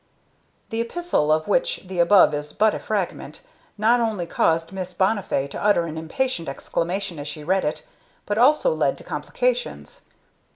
The 0.71 0.81
epistle, 0.81 1.31
of 1.31 1.47
which 1.47 1.81
the 1.85 1.99
above 1.99 2.33
is 2.33 2.53
but 2.53 2.73
a 2.73 2.79
fragment, 2.79 3.43
not 3.77 3.99
only 3.99 4.25
caused 4.25 4.71
Miss 4.71 4.95
Bonnifay 4.95 5.47
to 5.51 5.63
utter 5.63 5.85
an 5.85 5.95
impatient 5.95 6.49
exclamation 6.49 7.19
as 7.19 7.27
she 7.27 7.43
read 7.43 7.63
it, 7.63 7.85
but 8.25 8.39
also 8.39 8.73
led 8.73 8.97
to 8.97 9.03
complications. 9.03 10.01